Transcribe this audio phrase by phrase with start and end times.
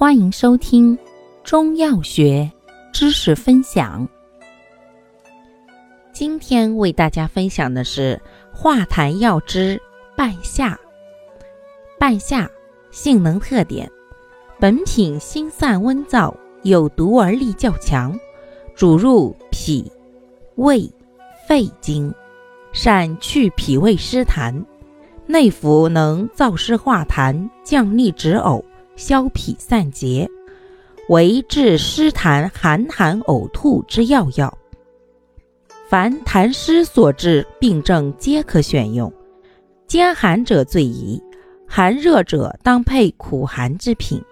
[0.00, 0.98] 欢迎收听
[1.44, 2.50] 中药学
[2.90, 4.08] 知识分享。
[6.10, 8.18] 今天为大家分享的是
[8.50, 9.78] 化痰药之
[10.16, 10.80] 半夏。
[11.98, 12.50] 半夏
[12.90, 13.90] 性能特点：
[14.58, 18.18] 本品辛散温燥，有毒而力较强，
[18.74, 19.92] 主入脾、
[20.54, 20.90] 胃、
[21.46, 22.10] 肺经，
[22.72, 24.64] 善去脾胃湿痰，
[25.26, 28.64] 内服能燥湿化痰、降逆止呕。
[29.00, 30.28] 消痞散结，
[31.08, 34.58] 为治湿痰寒寒呕吐之要药。
[35.88, 39.10] 凡痰湿所致病症皆可选用，
[39.86, 41.18] 兼寒者最宜，
[41.66, 44.22] 寒热者当配苦寒之品。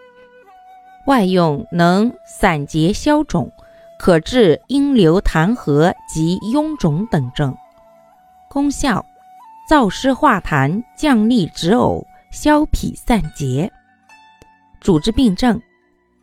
[1.07, 3.51] 外用能散结消肿，
[3.99, 7.57] 可治阴流痰核及臃肿等症。
[8.51, 9.03] 功效：
[9.69, 13.73] 燥湿化痰，降逆止呕，消痞散结。
[14.81, 15.61] 主治病症：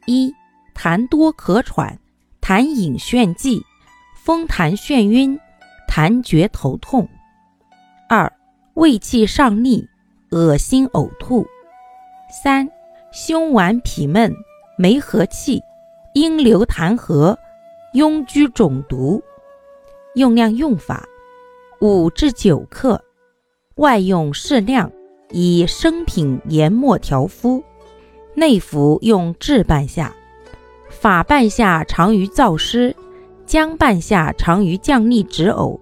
[0.05, 0.33] 一、
[0.73, 1.99] 痰多咳喘、
[2.41, 3.61] 痰饮眩悸、
[4.15, 5.37] 风痰眩晕、
[5.89, 7.05] 痰厥头痛；
[8.07, 8.31] 二、
[8.75, 9.87] 胃气上逆、
[10.31, 11.45] 恶心呕吐；
[12.43, 12.69] 三、
[13.11, 14.33] 胸脘痞闷、
[14.77, 15.61] 没和气、
[16.13, 17.37] 阴流痰核、
[17.93, 19.21] 痈疽肿毒。
[20.15, 21.03] 用量用法：
[21.81, 23.03] 五至九克，
[23.75, 24.89] 外用适量，
[25.31, 27.61] 以生品研末调敷。
[28.37, 30.13] 内服用炙半夏，
[30.89, 32.93] 法半夏常于燥湿，
[33.45, 35.79] 姜半夏常于降逆止呕，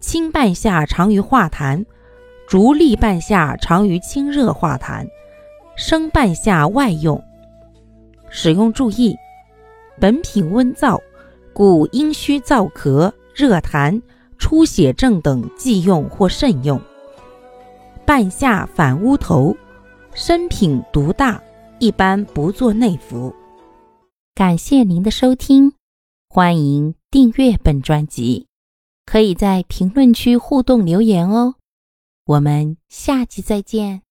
[0.00, 1.84] 清半夏常于化痰，
[2.48, 5.06] 竹沥半夏常于清热化痰，
[5.76, 7.22] 生半夏外用。
[8.28, 9.16] 使用注意：
[10.00, 11.00] 本品温燥，
[11.52, 14.02] 故阴虚燥咳、热痰、
[14.36, 16.80] 出血症等忌用或慎用。
[18.04, 19.56] 半夏反乌头，
[20.12, 21.40] 生品毒大。
[21.78, 23.34] 一般不做内服。
[24.34, 25.72] 感谢您的收听，
[26.28, 28.46] 欢迎订阅本专辑，
[29.06, 31.54] 可以在评论区互动留言哦。
[32.26, 34.02] 我们下期再见。